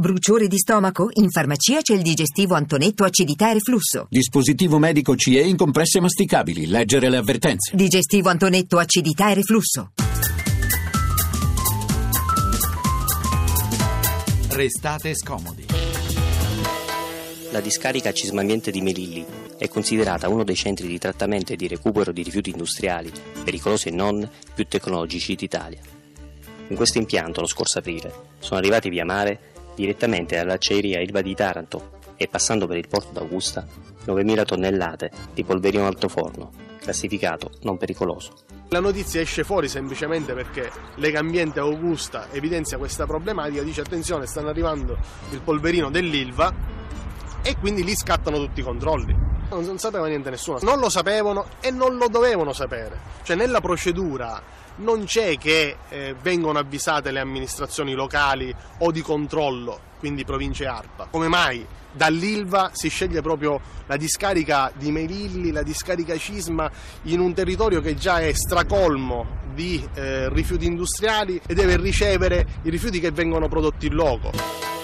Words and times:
Bruciore 0.00 0.46
di 0.46 0.58
stomaco? 0.58 1.08
In 1.14 1.28
farmacia 1.28 1.80
c'è 1.80 1.92
il 1.92 2.02
digestivo 2.02 2.54
Antonetto 2.54 3.02
acidità 3.02 3.50
e 3.50 3.54
reflusso. 3.54 4.06
Dispositivo 4.08 4.78
medico 4.78 5.16
CE 5.16 5.40
in 5.40 5.56
compresse 5.56 5.98
masticabili. 5.98 6.68
Leggere 6.68 7.10
le 7.10 7.16
avvertenze. 7.16 7.74
Digestivo 7.74 8.28
Antonetto 8.28 8.78
acidità 8.78 9.32
e 9.32 9.34
reflusso. 9.34 9.90
Restate 14.50 15.16
scomodi. 15.16 15.66
La 17.50 17.60
discarica 17.60 18.12
Cismamiente 18.12 18.70
di 18.70 18.80
Melilli 18.80 19.26
è 19.58 19.66
considerata 19.66 20.28
uno 20.28 20.44
dei 20.44 20.54
centri 20.54 20.86
di 20.86 20.98
trattamento 20.98 21.54
e 21.54 21.56
di 21.56 21.66
recupero 21.66 22.12
di 22.12 22.22
rifiuti 22.22 22.50
industriali, 22.50 23.10
pericolosi 23.42 23.88
e 23.88 23.90
non, 23.90 24.30
più 24.54 24.64
tecnologici 24.68 25.34
d'Italia. 25.34 25.80
In 26.68 26.76
questo 26.76 26.98
impianto, 26.98 27.40
lo 27.40 27.48
scorso 27.48 27.80
aprile, 27.80 28.12
sono 28.38 28.60
arrivati 28.60 28.90
via 28.90 29.04
mare 29.04 29.56
direttamente 29.78 30.34
dall'acciaieria 30.34 31.00
Ilva 31.00 31.20
di 31.20 31.34
Taranto 31.36 31.90
e 32.16 32.26
passando 32.26 32.66
per 32.66 32.78
il 32.78 32.88
porto 32.88 33.12
d'Augusta 33.12 33.64
9.000 34.06 34.44
tonnellate 34.44 35.10
di 35.32 35.44
polverino 35.44 35.86
altoforno, 35.86 36.50
classificato 36.80 37.52
non 37.62 37.76
pericoloso. 37.76 38.32
La 38.70 38.80
notizia 38.80 39.20
esce 39.20 39.44
fuori 39.44 39.68
semplicemente 39.68 40.34
perché 40.34 40.68
Legambiente 40.96 41.60
Augusta 41.60 42.26
evidenzia 42.32 42.76
questa 42.76 43.06
problematica, 43.06 43.62
dice 43.62 43.82
attenzione 43.82 44.26
stanno 44.26 44.48
arrivando 44.48 44.98
il 45.30 45.40
polverino 45.40 45.90
dell'Ilva 45.90 46.52
e 47.40 47.56
quindi 47.56 47.84
lì 47.84 47.94
scattano 47.94 48.36
tutti 48.38 48.58
i 48.60 48.64
controlli. 48.64 49.14
Non 49.50 49.78
sapeva 49.78 50.08
niente 50.08 50.28
nessuno, 50.28 50.58
non 50.60 50.80
lo 50.80 50.90
sapevano 50.90 51.46
e 51.60 51.70
non 51.70 51.96
lo 51.96 52.08
dovevano 52.08 52.52
sapere. 52.52 52.98
Cioè 53.22 53.36
nella 53.36 53.60
procedura 53.60 54.42
non 54.78 55.04
c'è 55.04 55.36
che 55.38 55.76
eh, 55.88 56.14
vengono 56.20 56.58
avvisate 56.58 57.10
le 57.10 57.20
amministrazioni 57.20 57.94
locali 57.94 58.54
o 58.78 58.90
di 58.90 59.00
controllo, 59.00 59.80
quindi 59.98 60.24
province 60.24 60.66
ARPA. 60.66 61.08
Come 61.10 61.28
mai 61.28 61.66
dall'Ilva 61.92 62.70
si 62.72 62.88
sceglie 62.88 63.22
proprio 63.22 63.60
la 63.86 63.96
discarica 63.96 64.70
di 64.74 64.90
Melilli, 64.90 65.50
la 65.50 65.62
discarica 65.62 66.16
Cisma 66.16 66.70
in 67.04 67.20
un 67.20 67.32
territorio 67.34 67.80
che 67.80 67.94
già 67.94 68.20
è 68.20 68.32
stracolmo 68.32 69.46
di 69.54 69.86
eh, 69.94 70.28
rifiuti 70.28 70.66
industriali 70.66 71.40
e 71.46 71.54
deve 71.54 71.76
ricevere 71.76 72.46
i 72.62 72.70
rifiuti 72.70 73.00
che 73.00 73.10
vengono 73.10 73.48
prodotti 73.48 73.86
in 73.86 73.94
loco. 73.94 74.77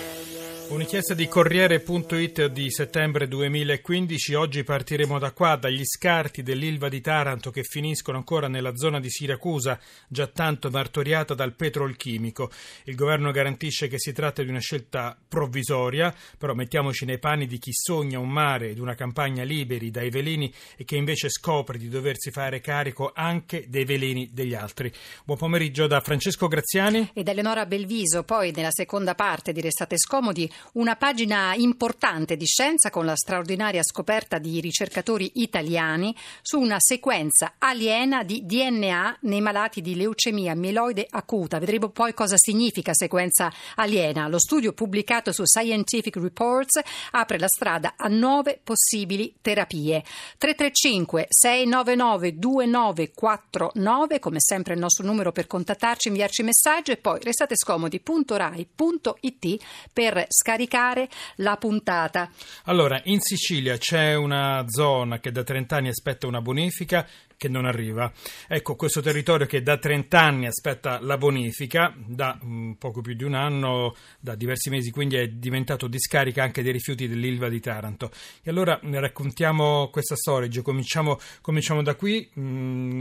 Un'inchiesta 0.74 1.14
di 1.14 1.28
Corriere.it 1.28 2.46
di 2.46 2.68
settembre 2.68 3.28
2015. 3.28 4.34
Oggi 4.34 4.64
partiremo 4.64 5.20
da 5.20 5.30
qua, 5.30 5.54
dagli 5.54 5.84
scarti 5.84 6.42
dell'Ilva 6.42 6.88
di 6.88 7.00
Taranto 7.00 7.52
che 7.52 7.62
finiscono 7.62 8.16
ancora 8.16 8.48
nella 8.48 8.74
zona 8.74 8.98
di 8.98 9.08
Siracusa, 9.08 9.78
già 10.08 10.26
tanto 10.26 10.70
martoriata 10.70 11.32
dal 11.34 11.54
petrolchimico. 11.54 12.50
Il 12.86 12.96
governo 12.96 13.30
garantisce 13.30 13.86
che 13.86 14.00
si 14.00 14.12
tratta 14.12 14.42
di 14.42 14.48
una 14.48 14.58
scelta 14.58 15.16
provvisoria, 15.28 16.12
però 16.36 16.54
mettiamoci 16.54 17.04
nei 17.04 17.20
panni 17.20 17.46
di 17.46 17.58
chi 17.58 17.70
sogna 17.72 18.18
un 18.18 18.30
mare 18.30 18.70
ed 18.70 18.80
una 18.80 18.96
campagna 18.96 19.44
liberi 19.44 19.92
dai 19.92 20.10
veleni 20.10 20.52
e 20.76 20.84
che 20.84 20.96
invece 20.96 21.28
scopre 21.28 21.78
di 21.78 21.88
doversi 21.88 22.32
fare 22.32 22.60
carico 22.60 23.12
anche 23.14 23.66
dei 23.68 23.84
veleni 23.84 24.30
degli 24.32 24.54
altri. 24.54 24.92
Buon 25.24 25.38
pomeriggio 25.38 25.86
da 25.86 26.00
Francesco 26.00 26.48
Graziani 26.48 27.10
e 27.14 27.22
da 27.22 27.30
Eleonora 27.30 27.64
Belviso. 27.64 28.24
Poi 28.24 28.50
nella 28.50 28.72
seconda 28.72 29.14
parte 29.14 29.52
di 29.52 29.60
Restate 29.60 29.96
Scomodi 29.96 30.50
una 30.72 30.96
pagina 30.96 31.54
importante 31.54 32.36
di 32.36 32.46
scienza 32.46 32.90
con 32.90 33.06
la 33.06 33.16
straordinaria 33.16 33.82
scoperta 33.82 34.38
di 34.38 34.60
ricercatori 34.60 35.30
italiani 35.34 36.14
su 36.42 36.58
una 36.58 36.76
sequenza 36.78 37.54
aliena 37.58 38.24
di 38.24 38.44
DNA 38.44 39.18
nei 39.20 39.40
malati 39.40 39.80
di 39.80 39.94
leucemia 39.94 40.54
mieloide 40.54 41.06
acuta. 41.08 41.58
Vedremo 41.58 41.90
poi 41.90 42.14
cosa 42.14 42.36
significa 42.36 42.94
sequenza 42.94 43.52
aliena. 43.76 44.28
Lo 44.28 44.38
studio 44.38 44.72
pubblicato 44.72 45.32
su 45.32 45.44
Scientific 45.44 46.16
Reports 46.16 46.80
apre 47.12 47.38
la 47.38 47.48
strada 47.48 47.94
a 47.96 48.08
nove 48.08 48.60
possibili 48.62 49.34
terapie. 49.40 50.02
335 50.38 51.26
699 51.28 52.38
2949 52.38 54.18
come 54.18 54.40
sempre 54.40 54.74
il 54.74 54.80
nostro 54.80 55.04
numero 55.04 55.32
per 55.32 55.46
contattarci, 55.46 56.08
inviarci 56.08 56.42
messaggio 56.42 56.92
e 56.92 56.96
poi 56.96 57.20
restate 57.22 57.56
scomodi.rai.it 57.56 59.64
per 59.92 60.26
scaricare 60.44 61.08
la 61.36 61.56
puntata. 61.56 62.28
Allora, 62.64 63.00
in 63.04 63.20
Sicilia 63.20 63.78
c'è 63.78 64.14
una 64.14 64.62
zona 64.68 65.18
che 65.18 65.32
da 65.32 65.42
30 65.42 65.76
anni 65.76 65.88
aspetta 65.88 66.26
una 66.26 66.42
bonifica 66.42 67.08
che 67.36 67.48
non 67.48 67.64
arriva. 67.64 68.10
Ecco, 68.48 68.76
questo 68.76 69.00
territorio 69.00 69.46
che 69.46 69.62
da 69.62 69.78
30 69.78 70.20
anni 70.20 70.46
aspetta 70.46 70.98
la 71.00 71.16
bonifica, 71.16 71.94
da 71.96 72.38
um, 72.40 72.76
poco 72.78 73.00
più 73.00 73.14
di 73.14 73.24
un 73.24 73.34
anno, 73.34 73.94
da 74.20 74.34
diversi 74.34 74.70
mesi, 74.70 74.90
quindi 74.90 75.16
è 75.16 75.28
diventato 75.28 75.86
discarica 75.86 76.42
anche 76.42 76.62
dei 76.62 76.72
rifiuti 76.72 77.08
dell'Ilva 77.08 77.48
di 77.48 77.60
Taranto. 77.60 78.10
E 78.42 78.50
allora 78.50 78.78
raccontiamo 78.82 79.88
questa 79.90 80.16
storia, 80.16 80.48
cominciamo, 80.62 81.18
cominciamo 81.40 81.82
da 81.82 81.94
qui, 81.94 82.28
um, 82.34 82.54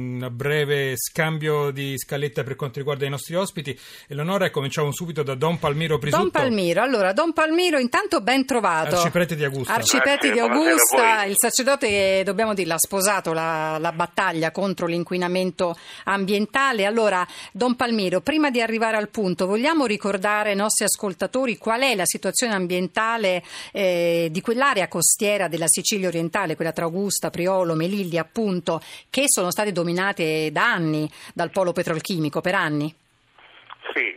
un 0.03 0.29
breve 0.31 0.93
scambio 0.97 1.71
di 1.71 1.97
scaletta 1.97 2.43
per 2.43 2.55
quanto 2.55 2.79
riguarda 2.79 3.05
i 3.05 3.09
nostri 3.09 3.35
ospiti. 3.35 3.77
Eleonora, 4.07 4.49
cominciamo 4.49 4.91
subito 4.91 5.23
da 5.23 5.35
Don 5.35 5.59
Palmiro 5.59 5.97
Prisutto. 5.97 6.21
Don 6.21 6.31
Palmiro, 6.31 6.81
allora, 6.81 7.13
Don 7.13 7.33
Palmiro, 7.33 7.77
intanto 7.79 8.21
ben 8.21 8.45
trovato. 8.45 8.95
Arciprete 8.95 9.35
di 9.35 9.43
Augusta. 9.43 9.73
Arciprete 9.73 10.31
di 10.31 10.39
Augusta, 10.39 11.23
il 11.25 11.35
sacerdote 11.37 11.87
che, 11.87 12.21
dobbiamo 12.25 12.53
dire, 12.53 12.73
ha 12.73 12.77
sposato 12.77 13.33
la, 13.33 13.77
la 13.79 13.91
battaglia 13.91 14.22
battaglia 14.23 14.51
contro 14.51 14.87
l'inquinamento 14.87 15.75
ambientale. 16.05 16.85
Allora, 16.85 17.25
Don 17.51 17.75
Palmiro, 17.75 18.21
prima 18.21 18.49
di 18.49 18.61
arrivare 18.61 18.95
al 18.95 19.09
punto, 19.09 19.45
vogliamo 19.45 19.85
ricordare 19.85 20.51
ai 20.51 20.55
nostri 20.55 20.85
ascoltatori 20.85 21.57
qual 21.57 21.81
è 21.81 21.95
la 21.95 22.05
situazione 22.05 22.53
ambientale 22.53 23.43
eh, 23.73 24.27
di 24.31 24.41
quell'area 24.41 24.87
costiera 24.87 25.47
della 25.47 25.67
Sicilia 25.67 26.07
orientale, 26.07 26.55
quella 26.55 26.71
tra 26.71 26.85
Augusta, 26.85 27.29
Priolo, 27.29 27.75
Melilli, 27.75 28.17
appunto, 28.17 28.81
che 29.09 29.23
sono 29.25 29.51
state 29.51 29.71
dominate 29.71 30.51
da 30.51 30.71
anni 30.71 31.09
dal 31.33 31.51
polo 31.51 31.73
petrolchimico, 31.73 32.39
per 32.39 32.55
anni? 32.55 32.93
Sì, 33.93 34.15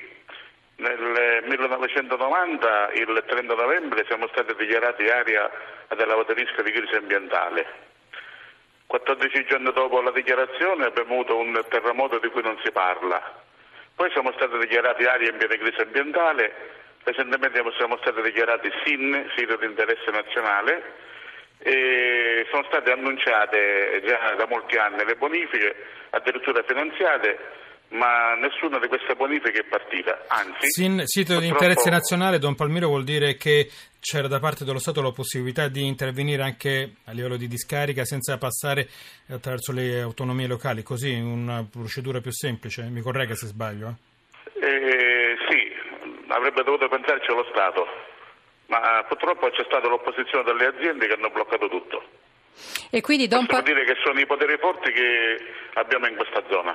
nel 0.77 1.43
1990, 1.49 2.91
il 2.95 3.25
30 3.27 3.55
novembre, 3.55 4.05
siamo 4.06 4.28
stati 4.28 4.55
dichiarati 4.56 5.09
area 5.09 5.50
della 5.97 6.15
rischio 6.28 6.62
di 6.62 6.71
crisi 6.71 6.95
ambientale. 6.95 7.86
14 8.87 9.45
giorni 9.47 9.73
dopo 9.73 10.01
la 10.01 10.13
dichiarazione 10.13 10.87
abbiamo 10.87 11.15
avuto 11.15 11.37
un 11.37 11.65
terremoto 11.69 12.19
di 12.19 12.29
cui 12.29 12.43
non 12.43 12.59
si 12.63 12.71
parla. 12.71 13.21
Poi 13.95 14.11
siamo 14.13 14.33
stati 14.33 14.59
dichiarati 14.59 15.05
area 15.05 15.31
in 15.31 15.39
piena 15.39 15.57
crisi 15.57 15.81
ambientale, 15.81 16.53
recentemente 17.03 17.63
siamo 17.77 17.97
stati 17.99 18.21
dichiarati 18.23 18.71
SIN, 18.85 19.31
sito 19.35 19.57
di 19.57 19.67
interesse 19.67 20.11
nazionale, 20.11 21.05
e 21.59 22.47
sono 22.51 22.65
state 22.65 22.93
annunciate 22.93 24.03
già 24.05 24.35
da 24.35 24.47
molti 24.47 24.77
anni 24.77 25.05
le 25.05 25.17
bonifiche, 25.17 25.75
addirittura 26.11 26.63
finanziate, 26.63 27.39
ma 27.89 28.35
nessuna 28.35 28.79
di 28.79 28.89
queste 28.89 29.15
bonifiche 29.15 29.61
è 29.61 29.65
partita. 29.65 30.25
Anzi, 30.29 30.69
Sin, 30.71 31.03
sito 31.05 31.39
di 31.39 31.47
interesse 31.47 31.89
nazionale, 31.91 32.39
Don 32.39 32.55
Palmiro, 32.55 32.89
vuol 32.89 33.05
dire 33.05 33.37
che 33.37 33.71
c'era 34.01 34.29
da 34.29 34.39
parte 34.39 34.65
dello 34.65 34.79
Stato 34.79 35.03
la 35.03 35.13
possibilità 35.13 35.69
di 35.69 35.87
intervenire 35.87 36.43
anche 36.43 36.97
a 37.05 37.13
livello 37.13 37.37
di 37.37 37.49
discarica 37.49 38.05
senza 38.05 38.39
passare 38.39 38.89
attraverso 39.29 39.73
le 39.73 40.01
autonomie 40.01 40.47
locali, 40.47 40.83
così 40.83 41.13
una 41.13 41.65
procedura 41.71 42.21
più 42.21 42.33
semplice. 42.33 42.83
Mi 42.85 43.01
corregga 43.01 43.35
se 43.35 43.47
sbaglio. 43.47 43.89
Eh? 43.89 44.67
Eh, 44.67 45.37
sì, 45.49 45.73
avrebbe 46.29 46.63
dovuto 46.65 46.89
pensarci 46.89 47.29
lo 47.29 47.47
Stato, 47.51 47.87
ma 48.67 49.05
purtroppo 49.09 49.49
c'è 49.51 49.65
stata 49.65 49.89
l'opposizione 49.89 50.45
delle 50.45 50.67
aziende 50.67 51.07
che 51.07 51.15
hanno 51.15 51.31
bloccato 51.31 51.69
tutto. 51.69 52.03
E 52.91 53.01
quindi 53.01 53.29
Don 53.29 53.47
pa- 53.47 53.61
dire 53.61 53.85
che 53.85 53.97
sono 54.03 54.19
i 54.19 54.27
poteri 54.27 54.57
forti 54.59 54.91
che 54.91 55.39
abbiamo 55.75 56.07
in 56.07 56.17
questa 56.17 56.43
zona. 56.49 56.75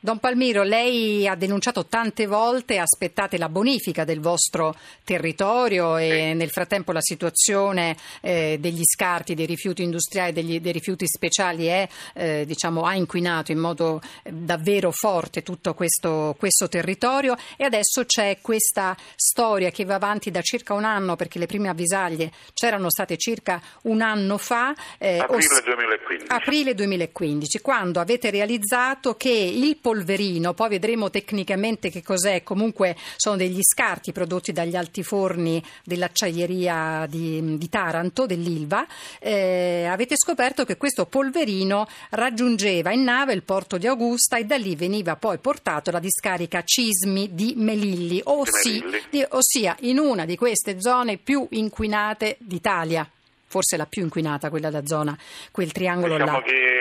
Don 0.00 0.20
Palmiro, 0.20 0.62
lei 0.62 1.26
ha 1.26 1.34
denunciato 1.34 1.86
tante 1.86 2.26
volte, 2.26 2.78
aspettate 2.78 3.36
la 3.36 3.48
bonifica 3.48 4.04
del 4.04 4.20
vostro 4.20 4.76
territorio 5.02 5.96
e 5.96 6.34
nel 6.34 6.50
frattempo 6.50 6.92
la 6.92 7.00
situazione 7.00 7.96
eh, 8.20 8.58
degli 8.60 8.84
scarti, 8.84 9.34
dei 9.34 9.46
rifiuti 9.46 9.82
industriali, 9.82 10.32
degli, 10.32 10.60
dei 10.60 10.70
rifiuti 10.70 11.04
speciali 11.08 11.66
è, 11.66 11.88
eh, 12.14 12.44
diciamo, 12.46 12.84
ha 12.84 12.94
inquinato 12.94 13.50
in 13.50 13.58
modo 13.58 14.00
eh, 14.22 14.30
davvero 14.30 14.92
forte 14.92 15.42
tutto 15.42 15.74
questo, 15.74 16.36
questo, 16.38 16.68
territorio 16.68 17.36
e 17.56 17.64
adesso 17.64 18.04
c'è 18.04 18.38
questa 18.40 18.96
storia 19.16 19.70
che 19.72 19.84
va 19.84 19.96
avanti 19.96 20.30
da 20.30 20.42
circa 20.42 20.74
un 20.74 20.84
anno 20.84 21.16
perché 21.16 21.40
le 21.40 21.46
prime 21.46 21.70
avvisaglie 21.70 22.30
c'erano 22.54 22.88
state 22.88 23.16
circa 23.16 23.60
un 23.82 24.00
anno 24.00 24.38
fa. 24.38 24.72
Eh, 24.96 25.18
aprile 25.18 25.60
2015. 25.64 26.26
Aprile 26.28 26.74
2015, 26.74 27.60
quando 27.60 27.98
avete 27.98 28.30
realizzato 28.30 29.16
che 29.16 29.30
il 29.30 29.76
polverino, 29.88 30.52
poi 30.52 30.68
vedremo 30.68 31.08
tecnicamente 31.08 31.88
che 31.88 32.02
cos'è, 32.02 32.42
comunque 32.42 32.94
sono 33.16 33.36
degli 33.36 33.62
scarti 33.62 34.12
prodotti 34.12 34.52
dagli 34.52 34.76
altiforni 34.76 35.64
dell'acciaieria 35.82 37.06
di, 37.08 37.56
di 37.56 37.68
Taranto, 37.70 38.26
dell'Ilva, 38.26 38.86
eh, 39.18 39.86
avete 39.90 40.14
scoperto 40.18 40.66
che 40.66 40.76
questo 40.76 41.06
polverino 41.06 41.88
raggiungeva 42.10 42.92
in 42.92 43.02
nave 43.02 43.32
il 43.32 43.42
porto 43.44 43.78
di 43.78 43.86
Augusta 43.86 44.36
e 44.36 44.44
da 44.44 44.58
lì 44.58 44.76
veniva 44.76 45.16
poi 45.16 45.38
portato 45.38 45.88
alla 45.88 46.00
discarica 46.00 46.62
Cismi 46.62 47.30
di 47.32 47.54
Melilli, 47.56 48.20
ossia, 48.24 48.82
di, 49.08 49.24
ossia 49.30 49.74
in 49.80 49.98
una 49.98 50.26
di 50.26 50.36
queste 50.36 50.82
zone 50.82 51.16
più 51.16 51.46
inquinate 51.48 52.36
d'Italia. 52.40 53.08
Forse 53.46 53.78
la 53.78 53.86
più 53.86 54.02
inquinata 54.02 54.50
quella 54.50 54.68
da 54.68 54.84
zona, 54.84 55.16
quel 55.50 55.72
triangolo 55.72 56.18
diciamo 56.18 56.32
là. 56.32 56.42
che 56.42 56.77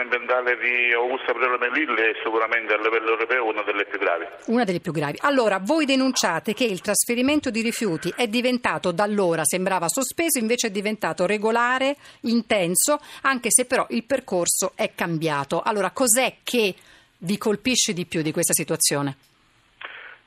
questione 0.00 0.02
ambientale 0.02 0.56
di 0.56 0.92
Augusta 0.92 1.32
Priolo 1.32 1.58
Melilli 1.58 2.00
è 2.00 2.12
sicuramente 2.22 2.72
a 2.72 2.78
livello 2.78 3.10
europeo 3.10 3.46
una 3.46 3.62
delle 3.62 3.84
più 3.84 3.98
gravi. 3.98 4.26
Una 4.46 4.64
delle 4.64 4.80
più 4.80 4.92
gravi. 4.92 5.18
Allora, 5.22 5.58
voi 5.60 5.84
denunciate 5.84 6.54
che 6.54 6.64
il 6.64 6.80
trasferimento 6.80 7.50
di 7.50 7.60
rifiuti 7.60 8.12
è 8.16 8.26
diventato 8.26 8.92
da 8.92 9.04
allora, 9.04 9.44
sembrava 9.44 9.88
sospeso, 9.88 10.38
invece 10.38 10.68
è 10.68 10.70
diventato 10.70 11.26
regolare, 11.26 11.96
intenso, 12.22 12.98
anche 13.22 13.50
se 13.50 13.66
però 13.66 13.86
il 13.90 14.04
percorso 14.04 14.72
è 14.74 14.92
cambiato. 14.94 15.60
Allora, 15.62 15.90
cos'è 15.90 16.36
che 16.42 16.74
vi 17.18 17.36
colpisce 17.36 17.92
di 17.92 18.06
più 18.06 18.22
di 18.22 18.32
questa 18.32 18.54
situazione? 18.54 19.16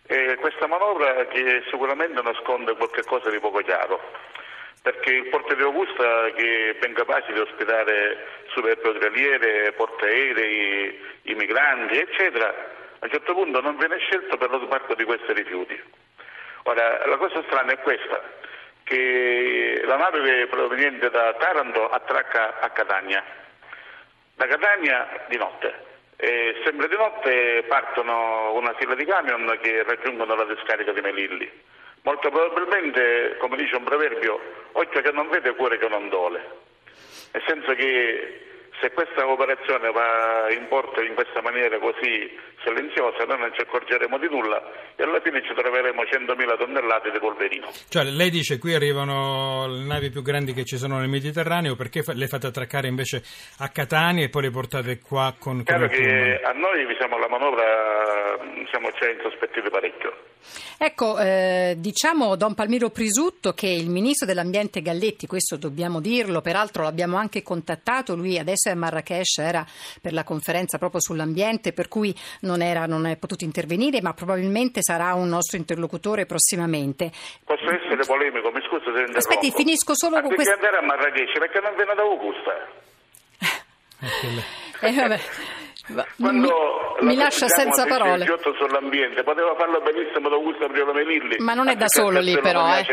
Eh, 0.06 0.38
questa 0.40 0.68
manovra 0.68 1.26
che 1.28 1.64
sicuramente 1.70 2.22
nasconde 2.22 2.76
qualcosa 2.76 3.30
di 3.30 3.40
poco 3.40 3.60
chiaro 3.60 4.00
perché 4.84 5.14
il 5.14 5.30
porto 5.30 5.56
di 5.56 5.62
Augusta 5.62 6.30
che 6.36 6.72
è 6.72 6.76
ben 6.78 6.94
capace 6.94 7.32
di 7.32 7.40
ospitare 7.40 8.43
superpetroliere, 8.54 9.74
portaerei, 9.74 11.00
i 11.24 11.34
migranti, 11.34 11.98
eccetera, 11.98 12.48
a 12.48 13.06
un 13.06 13.10
certo 13.10 13.34
punto 13.34 13.60
non 13.62 13.76
viene 13.78 13.98
scelto 13.98 14.38
per 14.38 14.50
lo 14.50 14.60
sbarco 14.60 14.96
di 14.96 15.04
questi 15.04 15.34
rifiuti. 15.34 15.82
Ora, 16.64 17.06
la 17.06 17.18
cosa 17.18 17.44
strana 17.44 17.74
è 17.74 17.80
questa, 17.80 18.22
che 18.84 19.82
la 19.84 19.98
nave 19.98 20.48
proveniente 20.48 21.10
da 21.10 21.34
Taranto 21.34 21.90
attracca 21.90 22.60
a 22.60 22.70
Catania. 22.70 23.24
Da 24.36 24.48
Catania 24.48 25.26
di 25.28 25.38
notte. 25.38 25.92
E 26.16 26.62
sempre 26.64 26.88
di 26.88 26.96
notte 26.96 27.66
partono 27.68 28.54
una 28.54 28.74
fila 28.76 28.96
di 28.96 29.04
camion 29.04 29.58
che 29.62 29.84
raggiungono 29.84 30.36
la 30.36 30.46
discarica 30.46 30.94
di 30.94 31.02
Melilli. 31.02 31.52
Molto 32.04 32.30
probabilmente, 32.30 33.36
come 33.40 33.58
dice 33.58 33.76
un 33.76 33.84
proverbio, 33.84 34.40
occhio 34.74 35.02
che 35.02 35.12
non 35.12 35.28
vede, 35.30 35.56
cuore 35.56 35.78
che 35.78 35.88
non 35.88 36.10
dole. 36.10 36.63
Nel 37.34 37.44
senso 37.48 37.74
che 37.74 38.42
se 38.80 38.92
questa 38.92 39.28
operazione 39.28 39.92
va 39.92 40.48
in 40.52 40.68
porto 40.68 41.02
in 41.02 41.16
questa 41.16 41.42
maniera 41.42 41.80
così 41.80 42.40
silenziosa 42.64 43.24
noi 43.26 43.40
non 43.40 43.52
ci 43.54 43.62
accorgeremo 43.62 44.18
di 44.18 44.28
nulla 44.30 44.62
e 44.96 45.04
alla 45.04 45.20
fine 45.22 45.42
ci 45.44 45.54
troveremo 45.54 46.02
100.000 46.02 46.58
tonnellate 46.58 47.12
di 47.12 47.20
polverino. 47.20 47.70
Cioè 47.90 48.04
lei 48.04 48.30
dice 48.30 48.58
qui 48.58 48.74
arrivano 48.74 49.68
le 49.68 49.84
navi 49.84 50.10
più 50.10 50.22
grandi 50.22 50.54
che 50.54 50.66
ci 50.66 50.78
sono 50.78 50.98
nel 50.98 51.10
Mediterraneo, 51.10 51.76
perché 51.76 52.04
le 52.14 52.28
fate 52.28 52.48
attraccare 52.48 52.88
invece 52.88 53.22
a 53.60 53.70
Catania 53.70 54.26
e 54.26 54.30
poi 54.30 54.44
le 54.44 54.52
portate 54.52 55.00
qua 55.00 55.34
con... 55.38 55.64
Chiaro 55.64 55.88
che 55.88 56.42
a 56.44 56.52
noi 56.52 56.86
diciamo, 56.86 57.18
la 57.18 57.30
manovra 57.30 58.38
siamo 58.70 58.90
già 58.92 59.10
insospettiti 59.10 59.70
parecchio. 59.70 60.32
Ecco, 60.78 61.18
eh, 61.18 61.76
diciamo 61.78 62.36
Don 62.36 62.54
Palmiro 62.54 62.90
Prisutto 62.90 63.54
che 63.54 63.68
il 63.68 63.90
ministro 63.90 64.28
dell'ambiente 64.28 64.82
Galletti, 64.82 65.28
questo 65.28 65.56
dobbiamo 65.56 66.02
dirlo, 66.02 66.42
peraltro 66.42 66.84
l'abbiamo 66.84 67.16
anche 67.16 67.42
contattato, 67.42 68.16
lui 68.16 68.38
adesso 68.38 68.68
è 68.68 68.74
a 68.74 68.76
Marrakesh, 68.76 69.38
era 69.38 69.66
per 70.02 70.12
la 70.12 70.26
conferenza 70.26 70.78
proprio 70.78 71.00
sull'ambiente, 71.00 71.72
per 71.72 71.88
cui 71.88 72.14
non, 72.42 72.53
era, 72.62 72.86
non 72.86 73.06
è 73.06 73.18
potuto 73.18 73.44
intervenire, 73.44 74.02
ma 74.02 74.14
probabilmente 74.14 74.82
sarà 74.82 75.14
un 75.14 75.30
nostro 75.30 75.58
interlocutore 75.58 76.26
prossimamente. 76.26 77.12
Posso 77.46 77.70
essere 77.70 78.04
polemico, 78.06 78.52
mi 78.52 78.62
scuso 78.68 78.84
se 78.86 78.90
interrompo. 78.90 79.18
Aspetti, 79.18 79.52
finisco 79.52 79.94
solo 79.96 80.22
con 80.22 80.34
questo. 80.36 80.54
andare 80.54 80.78
a 80.78 80.82
Marrakesh 80.82 81.38
perché 81.40 81.60
non 81.60 81.76
viene 81.76 81.94
da 81.96 82.02
Augusta? 82.02 82.52
eh, 84.82 84.94
vabbè. 84.94 85.20
Quando 86.18 86.96
mi, 87.02 87.08
mi 87.08 87.16
lascia 87.16 87.48
senza 87.50 87.86
parole. 87.86 88.26
sull'ambiente, 88.58 89.22
poteva 89.24 89.54
farlo 89.58 89.82
benissimo 89.82 90.30
da 90.30 90.36
Augusto 90.36 90.68
Priolo 90.68 90.94
Melilli. 90.94 91.36
Ma 91.40 91.54
non 91.54 91.68
è 91.68 91.76
da 91.76 91.90
solo 91.90 92.22
lì 92.22 92.40
però, 92.40 92.78
eh. 92.78 92.86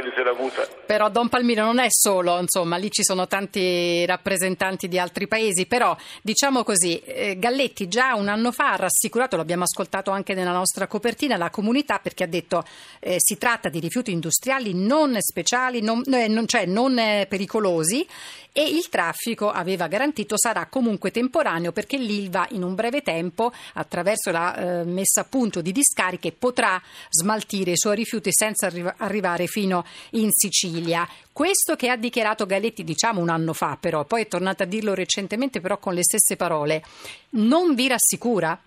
Però 0.87 1.09
Don 1.09 1.29
Palmiro 1.29 1.63
non 1.65 1.79
è 1.79 1.87
solo, 1.89 2.41
insomma, 2.41 2.77
lì 2.77 2.91
ci 2.91 3.05
sono 3.05 3.29
tanti 3.29 4.05
rappresentanti 4.07 4.89
di 4.89 4.99
altri 4.99 5.29
paesi, 5.29 5.67
però 5.67 5.97
diciamo 6.21 6.65
così, 6.65 6.99
eh, 7.05 7.39
Galletti 7.39 7.87
già 7.87 8.15
un 8.17 8.27
anno 8.27 8.51
fa 8.51 8.73
ha 8.73 8.77
rassicurato, 8.77 9.37
l'abbiamo 9.37 9.63
ascoltato 9.63 10.11
anche 10.11 10.35
nella 10.35 10.51
nostra 10.51 10.89
copertina, 10.89 11.37
la 11.37 11.51
comunità 11.51 12.01
perché 12.03 12.25
ha 12.25 12.29
detto 12.29 12.65
eh, 12.99 13.17
si 13.19 13.39
tratta 13.39 13.69
di 13.69 13.79
rifiuti 13.79 14.11
industriali 14.11 14.73
non 14.75 15.17
speciali, 15.21 15.81
non, 15.81 16.03
eh, 16.13 16.27
non, 16.27 16.49
cioè 16.49 16.67
non 16.67 16.99
eh, 16.99 17.27
pericolosi 17.29 18.05
e 18.52 18.62
il 18.62 18.88
traffico 18.88 19.50
aveva 19.50 19.87
garantito 19.87 20.37
sarà 20.37 20.67
comunque 20.67 21.11
temporaneo 21.11 21.73
perché 21.73 21.97
l'Ilva 21.97 22.47
in 22.50 22.62
un 22.62 22.75
breve 22.75 23.02
tempo 23.02 23.52
attraverso 23.75 24.31
la 24.31 24.56
eh, 24.56 24.85
messa 24.85 25.23
a 25.23 25.26
punto 25.29 25.61
di 25.61 25.73
discariche 25.73 26.32
potrà 26.32 26.81
smaltire 27.08 27.73
i 27.73 27.76
suoi 27.76 27.97
rifiuti 27.97 28.31
senza 28.32 28.67
arri- 28.67 28.94
arrivare 28.99 29.47
fino 29.47 29.85
in 30.11 30.31
Sicilia. 30.31 31.06
Questo 31.32 31.76
che 31.76 31.88
ha 31.88 31.97
dichiarato 31.97 32.47
Galetti 32.47 32.85
diciamo 32.85 33.20
un 33.20 33.29
anno 33.29 33.52
fa 33.52 33.76
però, 33.79 34.05
poi 34.05 34.23
è 34.23 34.29
tornato 34.29 34.64
a 34.64 34.67
dirlo 34.67 34.94
recentemente 34.94 35.61
però 35.61 35.79
con 35.79 35.94
le 35.94 36.03
stesse 36.03 36.37
parole, 36.37 36.82
non 37.31 37.75
vi 37.75 37.88
rassicura? 37.88 38.58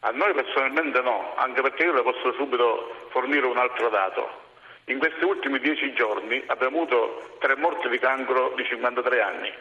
A 0.00 0.10
noi 0.10 0.34
personalmente 0.34 1.00
no, 1.00 1.34
anche 1.36 1.62
perché 1.62 1.84
io 1.84 1.94
le 1.94 2.02
posso 2.02 2.32
subito 2.36 3.08
fornire 3.10 3.46
un 3.46 3.56
altro 3.56 3.88
dato. 3.88 4.43
In 4.86 4.98
questi 4.98 5.24
ultimi 5.24 5.58
dieci 5.60 5.94
giorni 5.94 6.42
abbiamo 6.46 6.76
avuto 6.76 7.36
tre 7.38 7.56
morti 7.56 7.88
di 7.88 7.98
cancro 7.98 8.52
di 8.54 8.64
53 8.64 9.22
anni. 9.22 9.52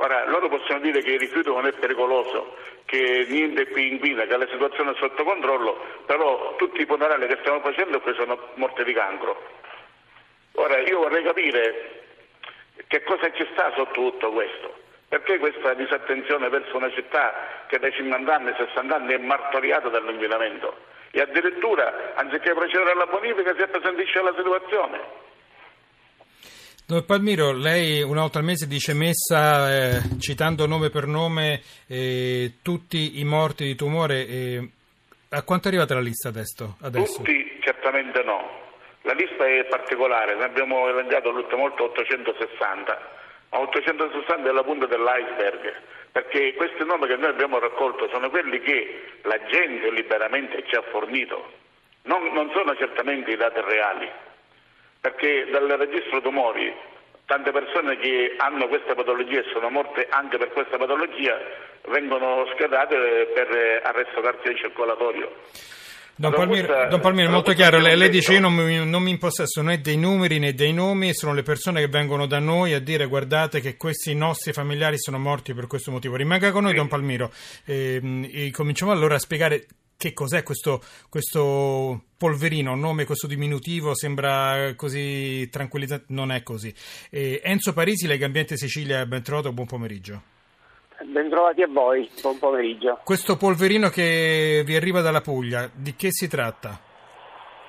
Ora, 0.00 0.26
loro 0.26 0.48
possono 0.48 0.80
dire 0.80 1.02
che 1.02 1.12
il 1.12 1.20
rifiuto 1.20 1.52
non 1.52 1.66
è 1.66 1.72
pericoloso, 1.72 2.56
che 2.84 3.26
niente 3.28 3.68
qui 3.68 3.88
inquina, 3.88 4.24
che 4.26 4.36
la 4.36 4.48
situazione 4.48 4.92
è 4.92 4.94
sotto 4.96 5.22
controllo, 5.22 6.02
però 6.06 6.56
tutti 6.56 6.80
i 6.80 6.86
funerali 6.86 7.26
che 7.26 7.38
stiamo 7.40 7.60
facendo 7.60 8.00
qui 8.00 8.14
sono 8.14 8.50
morti 8.54 8.82
di 8.84 8.92
cancro. 8.92 9.40
Ora, 10.54 10.78
io 10.78 10.98
vorrei 10.98 11.22
capire 11.22 12.02
che 12.88 13.02
cosa 13.04 13.30
ci 13.32 13.46
sta 13.52 13.72
sotto 13.76 13.92
tutto 13.92 14.32
questo. 14.32 14.86
Perché 15.08 15.38
questa 15.38 15.74
disattenzione 15.74 16.48
verso 16.48 16.76
una 16.76 16.90
città 16.90 17.64
che 17.66 17.78
da 17.78 17.90
50 17.90 18.34
anni, 18.34 18.52
60 18.56 18.94
anni 18.94 19.14
è 19.14 19.18
martoriata 19.18 19.88
dall'inquinamento? 19.88 20.76
E 21.18 21.22
addirittura, 21.22 22.14
anziché 22.14 22.54
procedere 22.54 22.92
alla 22.92 23.06
bonifica, 23.06 23.52
si 23.56 23.62
appesantisce 23.62 24.22
la 24.22 24.32
situazione. 24.36 25.00
Don 26.86 27.04
Palmiro, 27.04 27.50
lei 27.50 28.02
una 28.02 28.20
volta 28.20 28.38
al 28.38 28.44
mese 28.44 28.68
dice 28.68 28.94
messa, 28.94 29.68
eh, 29.68 30.00
citando 30.20 30.68
nome 30.68 30.90
per 30.90 31.06
nome, 31.06 31.60
eh, 31.88 32.58
tutti 32.62 33.18
i 33.18 33.24
morti 33.24 33.64
di 33.64 33.74
tumore. 33.74 34.28
Eh, 34.28 34.70
a 35.30 35.42
quanto 35.42 35.66
è 35.66 35.70
arrivata 35.72 35.94
la 35.94 36.00
lista 36.00 36.28
adesso? 36.28 36.76
adesso? 36.82 37.16
Tutti 37.16 37.58
certamente 37.62 38.22
no. 38.22 38.38
La 39.02 39.12
lista 39.12 39.44
è 39.44 39.64
particolare, 39.64 40.36
ne 40.36 40.44
abbiamo 40.44 40.88
elencato 40.88 41.30
l'ultima 41.30 41.62
volta 41.62 41.82
860. 41.82 43.16
A 43.48 43.58
860 43.58 44.48
è 44.48 44.52
la 44.52 44.62
punta 44.62 44.86
dell'iceberg, 44.86 45.74
perché 46.12 46.54
questi 46.54 46.84
nomi 46.84 47.06
che 47.06 47.16
noi 47.16 47.30
abbiamo 47.30 47.58
raccolto 47.58 48.08
sono 48.08 48.30
quelli 48.30 48.60
che 48.60 49.12
la 49.22 49.38
gente 49.46 49.90
liberamente 49.90 50.64
ci 50.66 50.74
ha 50.74 50.82
fornito. 50.82 51.52
Non, 52.02 52.32
non 52.32 52.50
sono 52.52 52.74
certamente 52.76 53.32
i 53.32 53.36
dati 53.36 53.60
reali 53.60 54.10
perché 55.00 55.46
dal 55.50 55.68
registro 55.68 56.20
tumori 56.20 56.74
tante 57.26 57.52
persone 57.52 57.98
che 57.98 58.34
hanno 58.38 58.68
questa 58.68 58.94
patologia 58.94 59.40
e 59.40 59.44
sono 59.52 59.68
morte 59.68 60.06
anche 60.08 60.38
per 60.38 60.50
questa 60.50 60.78
patologia 60.78 61.38
vengono 61.88 62.46
schedate 62.54 63.30
per 63.34 63.80
arresto 63.84 64.20
cardiocircolatorio. 64.20 65.30
Don 66.20 66.32
Palmiro, 66.32 66.88
Don 66.88 66.98
Palmiro, 66.98 67.30
molto 67.30 67.52
chiaro, 67.52 67.78
lei, 67.78 67.96
lei 67.96 68.10
dice 68.10 68.32
io 68.32 68.40
non 68.40 68.52
mi, 68.52 68.84
non 68.84 69.04
mi 69.04 69.10
impossesso 69.10 69.62
né 69.62 69.80
dei 69.80 69.96
numeri 69.96 70.40
né 70.40 70.52
dei 70.52 70.72
nomi, 70.72 71.14
sono 71.14 71.32
le 71.32 71.44
persone 71.44 71.78
che 71.78 71.86
vengono 71.86 72.26
da 72.26 72.40
noi 72.40 72.72
a 72.72 72.80
dire 72.80 73.06
guardate 73.06 73.60
che 73.60 73.76
questi 73.76 74.16
nostri 74.16 74.52
familiari 74.52 74.98
sono 74.98 75.20
morti 75.20 75.54
per 75.54 75.68
questo 75.68 75.92
motivo. 75.92 76.16
Rimanga 76.16 76.50
con 76.50 76.62
noi 76.62 76.72
sì. 76.72 76.78
Don 76.78 76.88
Palmiro 76.88 77.32
e, 77.64 78.28
e 78.32 78.50
cominciamo 78.50 78.90
allora 78.90 79.14
a 79.14 79.20
spiegare 79.20 79.68
che 79.96 80.12
cos'è 80.12 80.42
questo, 80.42 80.82
questo 81.08 82.06
polverino, 82.16 82.72
un 82.72 82.80
nome 82.80 83.04
questo 83.04 83.28
diminutivo, 83.28 83.94
sembra 83.94 84.72
così 84.74 85.48
tranquillizzante, 85.48 86.06
non 86.08 86.32
è 86.32 86.42
così. 86.42 86.74
Eh, 87.10 87.40
Enzo 87.44 87.72
Parisi, 87.72 88.08
Lega 88.08 88.26
Ambiente 88.26 88.56
Sicilia, 88.56 89.06
ben 89.06 89.22
trovato, 89.22 89.52
buon 89.52 89.68
pomeriggio. 89.68 90.37
Bentrovati 91.04 91.62
a 91.62 91.68
voi, 91.68 92.10
buon 92.20 92.38
pomeriggio. 92.38 93.00
Questo 93.04 93.36
polverino 93.36 93.88
che 93.88 94.62
vi 94.64 94.74
arriva 94.74 95.00
dalla 95.00 95.20
Puglia, 95.20 95.70
di 95.72 95.94
che 95.94 96.10
si 96.10 96.26
tratta? 96.26 96.76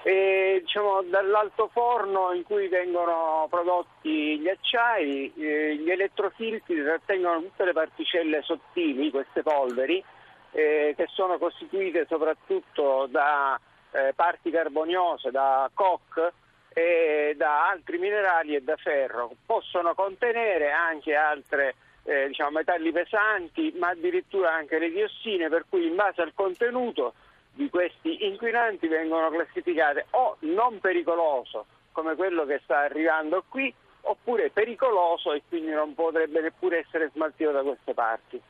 Eh, 0.02 0.62
diciamo, 0.62 1.04
dall'altoforno 1.04 2.34
in 2.34 2.42
cui 2.44 2.68
vengono 2.70 3.46
prodotti 3.48 4.40
gli 4.40 4.50
acciai, 4.50 5.32
eh, 5.38 5.76
gli 5.76 5.92
elettrofiltri 5.92 6.82
trattengono 6.82 7.42
tutte 7.42 7.66
le 7.66 7.74
particelle 7.74 8.42
sottili, 8.42 9.12
queste 9.12 9.44
polveri, 9.44 10.04
eh, 10.52 10.96
che 10.98 11.06
sono 11.14 11.38
costituite 11.38 12.08
soprattutto 12.10 13.08
da 13.12 13.60
eh, 13.92 14.14
parti 14.16 14.50
carboniose, 14.50 15.30
da 15.30 15.70
coc 15.72 16.32
e 16.74 17.36
da 17.38 17.70
altri 17.70 18.00
minerali 18.00 18.56
e 18.56 18.62
da 18.62 18.76
ferro. 18.76 19.30
Possono 19.46 19.94
contenere 19.94 20.72
anche 20.72 21.14
altre 21.14 21.76
eh, 22.04 22.28
diciamo, 22.28 22.52
metalli 22.52 22.92
pesanti, 22.92 23.74
ma 23.78 23.90
addirittura 23.90 24.54
anche 24.54 24.80
le 24.80 24.90
diossine, 24.90 25.50
per 25.50 25.66
cui 25.70 25.88
in 25.88 25.96
base 25.96 26.22
al 26.22 26.34
contenuto 26.34 27.14
di 27.54 27.70
questi 27.70 28.26
inquinanti 28.26 28.88
vengono 28.88 29.30
classificate 29.30 30.08
o 30.12 30.38
non 30.42 30.80
pericoloso, 30.80 31.66
come 31.92 32.16
quello 32.16 32.46
che 32.46 32.62
sta 32.64 32.80
arrivando 32.80 33.44
qui, 33.50 33.74
oppure 34.02 34.50
pericoloso 34.50 35.34
e 35.34 35.42
quindi 35.48 35.72
non 35.72 35.94
potrebbe 35.94 36.42
neppure 36.42 36.80
essere 36.80 37.10
smaltito 37.14 37.52
da 37.52 37.62
queste 37.62 37.94
parti. 37.94 38.42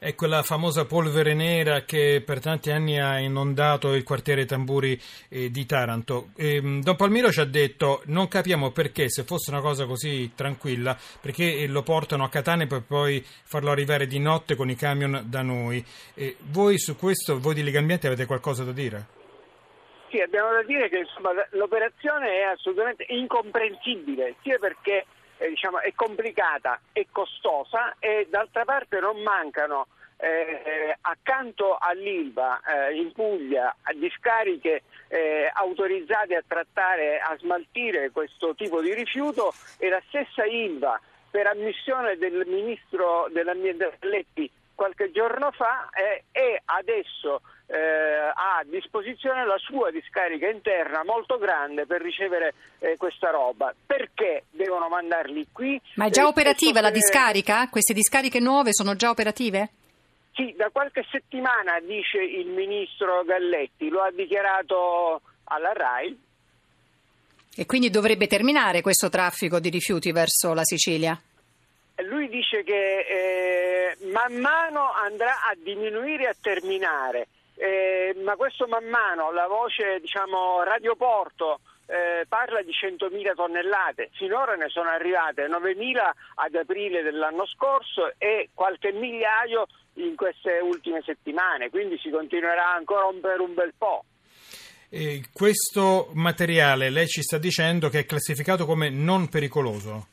È 0.00 0.14
quella 0.14 0.44
famosa 0.44 0.84
polvere 0.84 1.34
nera 1.34 1.82
che 1.82 2.22
per 2.24 2.38
tanti 2.38 2.70
anni 2.70 3.00
ha 3.00 3.18
inondato 3.18 3.94
il 3.94 4.04
quartiere 4.04 4.44
Tamburi 4.44 5.00
eh, 5.28 5.50
di 5.50 5.66
Taranto. 5.66 6.28
E, 6.36 6.54
ehm, 6.54 6.82
Don 6.84 6.94
Palmiro 6.94 7.32
ci 7.32 7.40
ha 7.40 7.44
detto 7.44 8.02
non 8.04 8.28
capiamo 8.28 8.70
perché 8.70 9.10
se 9.10 9.24
fosse 9.24 9.50
una 9.50 9.60
cosa 9.60 9.86
così 9.86 10.30
tranquilla, 10.36 10.96
perché 11.20 11.66
lo 11.66 11.82
portano 11.82 12.22
a 12.22 12.28
Catania 12.28 12.68
per 12.68 12.82
poi 12.82 13.24
farlo 13.24 13.72
arrivare 13.72 14.06
di 14.06 14.20
notte 14.20 14.54
con 14.54 14.70
i 14.70 14.76
camion 14.76 15.24
da 15.26 15.42
noi. 15.42 15.84
E 16.14 16.36
voi 16.50 16.78
su 16.78 16.96
questo, 16.96 17.40
voi 17.40 17.54
di 17.54 17.64
Legambiente 17.64 18.06
avete 18.06 18.24
qualcosa 18.24 18.62
da 18.62 18.72
dire? 18.72 19.17
Sì, 20.10 20.20
abbiamo 20.20 20.52
da 20.52 20.62
dire 20.62 20.88
che 20.88 20.98
insomma, 20.98 21.32
l'operazione 21.50 22.38
è 22.38 22.42
assolutamente 22.44 23.04
incomprensibile, 23.08 24.36
sia 24.42 24.58
perché 24.58 25.04
eh, 25.36 25.48
diciamo, 25.48 25.80
è 25.80 25.92
complicata 25.94 26.80
e 26.92 27.08
costosa 27.12 27.94
e 27.98 28.26
d'altra 28.30 28.64
parte 28.64 29.00
non 29.00 29.20
mancano 29.20 29.86
eh, 30.16 30.96
accanto 31.02 31.76
all'Ilva 31.78 32.58
eh, 32.60 32.94
in 32.94 33.12
Puglia 33.12 33.74
discariche 33.94 34.82
eh, 35.08 35.50
autorizzate 35.52 36.36
a 36.36 36.44
trattare, 36.46 37.20
a 37.20 37.36
smaltire 37.38 38.10
questo 38.10 38.54
tipo 38.54 38.80
di 38.80 38.94
rifiuto 38.94 39.52
e 39.76 39.90
la 39.90 40.02
stessa 40.08 40.44
Ilva 40.44 40.98
per 41.30 41.46
ammissione 41.46 42.16
del 42.16 42.44
ministro 42.46 43.28
dell'ambiente 43.30 43.98
Letti 44.00 44.50
qualche 44.78 45.10
giorno 45.10 45.50
fa 45.50 45.90
eh, 45.90 46.22
è 46.30 46.62
adesso 46.66 47.42
eh, 47.66 47.76
ha 47.76 48.58
a 48.58 48.64
disposizione 48.64 49.44
la 49.44 49.58
sua 49.58 49.90
discarica 49.90 50.48
interna 50.48 51.02
molto 51.02 51.36
grande 51.36 51.84
per 51.84 52.00
ricevere 52.00 52.54
eh, 52.78 52.96
questa 52.96 53.30
roba. 53.30 53.74
Perché 53.84 54.44
devono 54.52 54.88
mandarli 54.88 55.48
qui? 55.50 55.80
Ma 55.94 56.06
è 56.06 56.10
già 56.10 56.28
operativa 56.28 56.80
la 56.80 56.92
discarica? 56.92 57.68
Queste 57.68 57.92
discariche 57.92 58.38
nuove 58.38 58.72
sono 58.72 58.94
già 58.94 59.10
operative? 59.10 59.70
Sì, 60.32 60.54
da 60.56 60.70
qualche 60.70 61.04
settimana 61.10 61.80
dice 61.80 62.22
il 62.22 62.46
ministro 62.46 63.24
Galletti, 63.24 63.88
lo 63.88 64.02
ha 64.02 64.12
dichiarato 64.12 65.22
alla 65.44 65.72
RAI. 65.72 66.26
E 67.56 67.66
quindi 67.66 67.90
dovrebbe 67.90 68.28
terminare 68.28 68.80
questo 68.80 69.08
traffico 69.08 69.58
di 69.58 69.70
rifiuti 69.70 70.12
verso 70.12 70.54
la 70.54 70.62
Sicilia? 70.62 71.20
Lui 72.04 72.28
dice 72.28 72.62
che 72.62 73.00
eh, 73.00 73.57
man 74.12 74.34
mano 74.36 74.92
andrà 74.92 75.44
a 75.48 75.54
diminuire 75.56 76.24
e 76.24 76.28
a 76.28 76.36
terminare, 76.40 77.28
eh, 77.56 78.16
ma 78.22 78.36
questo 78.36 78.66
man 78.66 78.84
mano, 78.84 79.32
la 79.32 79.46
voce 79.46 79.98
diciamo 80.00 80.62
radioporto 80.62 81.60
eh, 81.86 82.26
parla 82.28 82.62
di 82.62 82.70
100.000 82.70 83.34
tonnellate, 83.34 84.10
finora 84.12 84.54
ne 84.54 84.68
sono 84.68 84.90
arrivate 84.90 85.46
9.000 85.46 86.10
ad 86.34 86.54
aprile 86.54 87.02
dell'anno 87.02 87.46
scorso 87.46 88.12
e 88.18 88.50
qualche 88.52 88.92
migliaio 88.92 89.66
in 89.94 90.14
queste 90.14 90.60
ultime 90.62 91.02
settimane, 91.04 91.70
quindi 91.70 91.98
si 91.98 92.10
continuerà 92.10 92.74
ancora 92.74 93.08
per 93.20 93.40
un 93.40 93.54
bel 93.54 93.72
po'. 93.76 94.04
E 94.90 95.24
questo 95.32 96.10
materiale 96.14 96.90
lei 96.90 97.06
ci 97.06 97.22
sta 97.22 97.38
dicendo 97.38 97.88
che 97.88 98.00
è 98.00 98.06
classificato 98.06 98.64
come 98.64 98.90
non 98.90 99.28
pericoloso? 99.28 100.08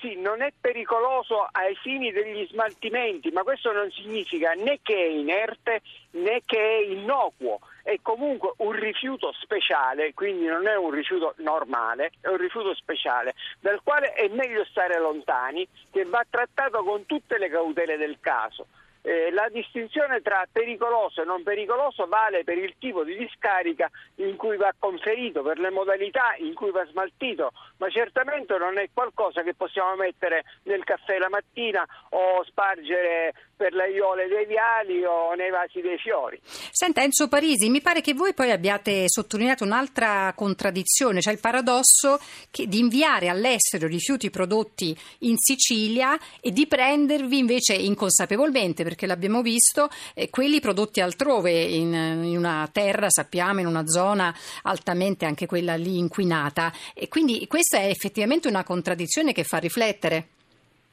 Sì, 0.00 0.14
non 0.14 0.42
è 0.42 0.52
pericoloso 0.60 1.48
ai 1.50 1.74
fini 1.74 2.12
degli 2.12 2.46
smaltimenti, 2.46 3.30
ma 3.30 3.42
questo 3.42 3.72
non 3.72 3.90
significa 3.90 4.52
né 4.52 4.78
che 4.80 4.94
è 4.94 5.08
inerte 5.08 5.82
né 6.12 6.42
che 6.46 6.56
è 6.56 6.84
innocuo. 6.84 7.58
È 7.82 7.98
comunque 8.00 8.52
un 8.58 8.72
rifiuto 8.72 9.32
speciale, 9.40 10.14
quindi 10.14 10.44
non 10.44 10.68
è 10.68 10.76
un 10.76 10.90
rifiuto 10.90 11.34
normale, 11.38 12.12
è 12.20 12.28
un 12.28 12.36
rifiuto 12.36 12.74
speciale, 12.74 13.34
dal 13.58 13.80
quale 13.82 14.12
è 14.12 14.28
meglio 14.28 14.64
stare 14.66 15.00
lontani, 15.00 15.66
che 15.90 16.04
va 16.04 16.24
trattato 16.28 16.84
con 16.84 17.04
tutte 17.06 17.36
le 17.36 17.48
cautele 17.48 17.96
del 17.96 18.18
caso. 18.20 18.66
Eh, 19.08 19.30
la 19.32 19.48
distinzione 19.50 20.20
tra 20.20 20.46
pericoloso 20.52 21.22
e 21.22 21.24
non 21.24 21.42
pericoloso 21.42 22.06
vale 22.08 22.44
per 22.44 22.58
il 22.58 22.74
tipo 22.78 23.04
di 23.04 23.16
discarica 23.16 23.90
in 24.16 24.36
cui 24.36 24.58
va 24.58 24.70
conferito, 24.78 25.40
per 25.40 25.58
le 25.58 25.70
modalità 25.70 26.34
in 26.36 26.52
cui 26.52 26.70
va 26.70 26.84
smaltito, 26.84 27.52
ma 27.78 27.88
certamente 27.88 28.58
non 28.58 28.76
è 28.76 28.90
qualcosa 28.92 29.42
che 29.42 29.54
possiamo 29.54 29.96
mettere 29.96 30.44
nel 30.64 30.84
caffè 30.84 31.16
la 31.16 31.30
mattina 31.30 31.86
o 32.10 32.44
spargere 32.44 33.32
per 33.56 33.72
le 33.72 33.84
aiole 33.84 34.28
dei 34.28 34.44
viali 34.44 35.02
o 35.04 35.32
nei 35.34 35.50
vasi 35.50 35.80
dei 35.80 35.98
fiori. 35.98 36.38
Senta 36.42 37.02
Enzo 37.02 37.28
Parisi, 37.28 37.70
mi 37.70 37.80
pare 37.80 38.02
che 38.02 38.12
voi 38.12 38.34
poi 38.34 38.50
abbiate 38.50 39.08
sottolineato 39.08 39.64
un'altra 39.64 40.32
contraddizione, 40.36 41.22
cioè 41.22 41.32
il 41.32 41.40
paradosso 41.40 42.20
di 42.52 42.78
inviare 42.78 43.28
all'estero 43.28 43.86
rifiuti 43.86 44.28
prodotti 44.28 44.96
in 45.20 45.36
Sicilia 45.38 46.16
e 46.40 46.52
di 46.52 46.66
prendervi 46.66 47.38
invece 47.38 47.72
inconsapevolmente, 47.74 48.84
perché 48.84 48.97
l'abbiamo 49.06 49.42
visto, 49.42 49.88
eh, 50.14 50.30
quelli 50.30 50.60
prodotti 50.60 51.00
altrove, 51.00 51.52
in, 51.52 51.92
in, 51.94 52.36
una 52.36 52.68
terra, 52.72 53.08
sappiamo, 53.10 53.60
in 53.60 53.66
una 53.66 53.86
zona 53.86 54.34
altamente 54.62 55.24
anche 55.24 55.46
quella 55.46 55.74
lì 55.76 55.98
inquinata. 55.98 56.72
E 56.94 57.08
quindi 57.08 57.46
questa 57.46 57.78
è 57.78 57.86
effettivamente 57.86 58.48
una 58.48 58.64
contraddizione 58.64 59.32
che 59.32 59.44
fa 59.44 59.58
riflettere. 59.58 60.28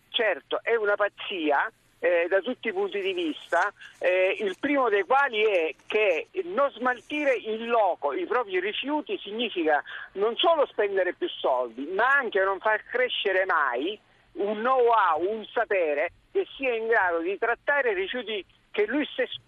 Certo, 0.10 0.60
è 0.64 0.76
una 0.76 0.96
pazzia 0.96 1.70
eh, 2.00 2.28
da 2.30 2.40
tutti 2.40 2.68
i 2.68 2.74
punti 2.74 3.02
di 3.02 3.14
vista, 3.14 3.74
eh, 3.98 4.38
il 4.40 4.56
primo 4.60 4.90
dei 4.90 5.04
quali 5.04 5.44
è 5.44 5.74
che 5.88 6.28
non 6.44 6.70
smaltire 6.72 7.34
in 7.36 7.66
loco 7.66 8.14
i 8.14 8.26
propri 8.26 8.60
rifiuti 8.60 9.18
significa 9.24 9.84
non 10.14 10.36
solo 10.38 10.68
spendere 10.68 11.14
più 11.14 11.28
soldi, 11.28 11.90
ma 11.96 12.08
anche 12.08 12.44
non 12.44 12.60
far 12.60 12.84
crescere 12.84 13.46
mai 13.46 14.00
un 14.36 14.60
know-how, 14.60 15.22
un 15.22 15.46
sapere 15.46 16.12
che 16.32 16.46
sia 16.56 16.74
in 16.74 16.88
grado 16.88 17.20
di 17.20 17.38
trattare 17.38 17.94
rifiuti 17.94 18.44
che 18.72 18.86
lui 18.86 19.08
stesso 19.12 19.39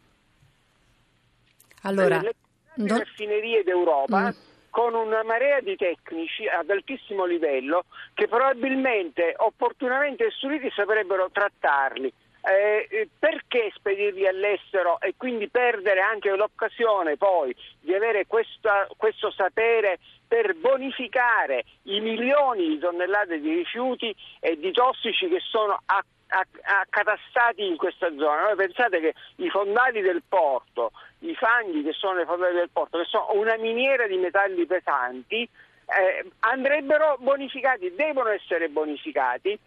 allora, 1.84 2.22
le 2.22 2.36
non... 2.75 2.98
raffinerie 2.98 3.63
d'Europa 3.63 4.29
mm 4.29 4.46
con 4.77 4.94
una 4.94 5.24
marea 5.24 5.60
di 5.60 5.75
tecnici 5.75 6.46
ad 6.48 6.70
altissimo 6.70 7.25
livello 7.25 7.86
che 8.13 8.27
probabilmente 8.27 9.34
opportunamente 9.38 10.25
istruiti 10.25 10.70
saprebbero 10.70 11.32
trattarli. 11.32 12.13
Eh, 12.41 13.10
perché 13.20 13.72
spedirli 13.75 14.25
all'estero 14.25 15.01
e 15.01 15.15
quindi 15.17 15.50
perdere 15.50 16.00
anche 16.00 16.29
l'occasione 16.29 17.17
poi 17.17 17.53
di 17.82 17.94
avere 17.94 18.25
questa, 18.25 18.88
questo 18.96 19.32
sapere 19.32 20.00
per 20.25 20.56
bonificare 20.56 21.65
i 21.84 22.00
milioni 22.00 22.67
di 22.67 22.79
tonnellate 22.79 23.39
di 23.39 23.53
rifiuti 23.53 24.15
e 24.39 24.58
di 24.58 24.72
tossici 24.72 25.27
che 25.27 25.39
sono 25.41 25.82
accatastati 25.88 27.65
in 27.65 27.75
questa 27.75 28.10
zona. 28.15 28.44
Voi 28.44 28.56
pensate 28.56 29.00
che 29.00 29.13
i 29.38 29.50
fondali 29.50 30.01
del 30.01 30.24
porto, 30.27 30.91
i 31.20 31.34
fanghi 31.36 31.84
che 31.84 31.94
sono 31.94 32.15
nei 32.15 32.25
fondali 32.25 32.56
del 32.56 32.70
porto, 32.72 32.98
che 33.00 33.06
sono 33.06 33.29
una 33.34 33.58
miniera 33.58 34.08
di 34.08 34.17
metalli 34.17 34.65
pesanti, 34.65 35.41
eh, 35.41 36.29
andrebbero 36.39 37.17
bonificati, 37.20 37.94
devono 37.96 38.29
essere 38.29 38.67
bonificati 38.70 39.58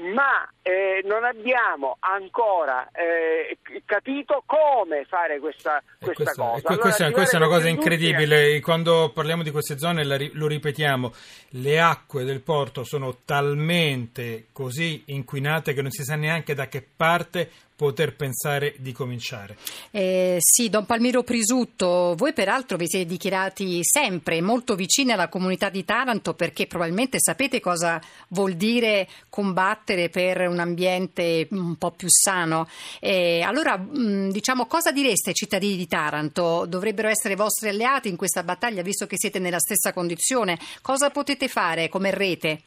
ma 0.00 0.48
eh, 0.62 1.02
non 1.04 1.24
abbiamo 1.24 1.96
ancora 2.00 2.88
eh, 2.92 3.58
capito 3.84 4.42
come 4.46 5.04
fare 5.04 5.38
questa, 5.38 5.82
questa 5.98 6.24
questo, 6.24 6.42
cosa. 6.42 6.68
Allora, 6.68 6.82
questa, 6.82 7.10
questa, 7.10 7.36
è 7.36 7.40
una 7.40 7.48
cosa 7.48 7.68
incredibile, 7.68 8.60
quando 8.60 9.10
parliamo 9.12 9.42
di 9.42 9.50
queste 9.50 9.78
zone 9.78 10.04
lo 10.04 10.46
ripetiamo, 10.46 11.12
le 11.50 11.80
acque 11.80 12.24
del 12.24 12.40
porto 12.40 12.84
sono 12.84 13.18
talmente 13.24 14.46
così 14.52 15.04
inquinate 15.06 15.74
che 15.74 15.82
non 15.82 15.90
si 15.90 16.02
sa 16.02 16.16
neanche 16.16 16.54
da 16.54 16.68
che 16.68 16.84
parte 16.96 17.50
poter 17.80 18.14
pensare 18.14 18.74
di 18.76 18.92
cominciare. 18.92 19.56
Eh, 19.90 20.36
sì, 20.38 20.68
Don 20.68 20.84
Palmiro 20.84 21.22
Prisutto, 21.22 22.14
voi 22.14 22.34
peraltro 22.34 22.76
vi 22.76 22.86
siete 22.86 23.06
dichiarati 23.06 23.78
sempre 23.82 24.42
molto 24.42 24.74
vicini 24.74 25.12
alla 25.12 25.30
comunità 25.30 25.70
di 25.70 25.82
Taranto 25.82 26.34
perché 26.34 26.66
probabilmente 26.66 27.18
sapete 27.18 27.58
cosa 27.58 27.98
vuol 28.28 28.52
dire 28.52 29.08
combattere 29.30 30.10
per 30.10 30.46
un 30.46 30.58
ambiente 30.58 31.48
un 31.52 31.76
po' 31.76 31.92
più 31.92 32.08
sano. 32.10 32.68
Eh, 33.00 33.40
allora, 33.40 33.78
mh, 33.78 34.30
diciamo, 34.30 34.66
cosa 34.66 34.92
direste 34.92 35.30
ai 35.30 35.34
cittadini 35.34 35.76
di 35.78 35.86
Taranto? 35.86 36.66
Dovrebbero 36.68 37.08
essere 37.08 37.34
vostri 37.34 37.70
alleati 37.70 38.10
in 38.10 38.16
questa 38.16 38.42
battaglia 38.42 38.82
visto 38.82 39.06
che 39.06 39.16
siete 39.16 39.38
nella 39.38 39.58
stessa 39.58 39.94
condizione? 39.94 40.58
Cosa 40.82 41.08
potete 41.08 41.48
fare 41.48 41.88
come 41.88 42.10
rete? 42.10 42.60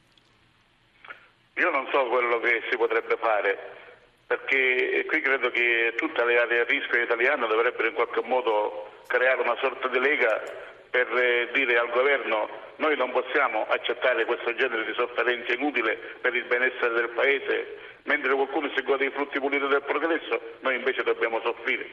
Io 1.57 1.69
non 1.69 1.87
so 1.91 2.07
quello 2.07 2.39
che 2.39 2.63
si 2.71 2.75
potrebbe 2.77 3.15
fare, 3.21 3.82
perché 4.27 5.05
qui 5.07 5.21
credo 5.21 5.49
che 5.51 5.93
tutte 5.97 6.23
le 6.23 6.39
aree 6.39 6.61
a 6.61 6.63
rischio 6.63 7.01
italiane 7.01 7.47
dovrebbero 7.47 7.87
in 7.87 7.93
qualche 7.93 8.21
modo 8.23 8.91
creare 9.07 9.41
una 9.41 9.57
sorta 9.59 9.87
di 9.87 9.99
lega 9.99 10.41
per 10.89 11.07
eh, 11.17 11.49
dire 11.53 11.77
al 11.77 11.89
governo 11.89 12.47
noi 12.77 12.95
non 12.95 13.11
possiamo 13.11 13.65
accettare 13.67 14.25
questo 14.25 14.53
genere 14.55 14.85
di 14.85 14.93
sofferenza 14.93 15.53
inutile 15.53 15.97
per 16.21 16.35
il 16.35 16.45
benessere 16.45 16.93
del 16.93 17.09
Paese, 17.09 17.77
mentre 18.03 18.33
qualcuno 18.33 18.71
si 18.75 18.83
gode 18.83 19.05
i 19.05 19.11
frutti 19.11 19.39
puliti 19.39 19.67
del 19.67 19.83
progresso, 19.83 20.39
noi 20.61 20.75
invece 20.75 21.03
dobbiamo 21.03 21.39
soffrire. 21.41 21.89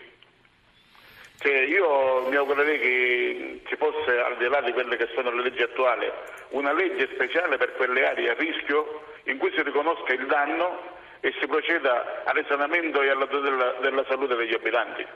Cioè, 1.38 1.60
io 1.60 2.26
mi 2.28 2.36
augurerei 2.36 2.78
che 2.78 3.60
ci 3.66 3.76
fosse, 3.76 4.18
al 4.18 4.36
di 4.36 4.46
là 4.48 4.60
di 4.60 4.72
quelle 4.72 4.96
che 4.96 5.08
sono 5.14 5.30
le 5.30 5.42
leggi 5.44 5.62
attuali, 5.62 6.10
una 6.50 6.72
legge 6.74 7.08
speciale 7.14 7.56
per 7.56 7.72
quelle 7.76 8.06
aree 8.06 8.30
a 8.30 8.34
rischio 8.34 9.04
in 9.24 9.38
cui 9.38 9.50
si 9.54 9.62
riconosca 9.62 10.12
il 10.12 10.26
danno 10.26 10.98
e 11.20 11.32
si 11.38 11.46
proceda 11.46 12.22
al 12.24 12.34
risanamento 12.34 13.02
e 13.02 13.10
alla 13.10 13.26
tutela 13.26 13.56
della, 13.56 13.72
della 13.80 14.04
salute 14.08 14.34
degli 14.34 14.54
abitanti. 14.54 15.06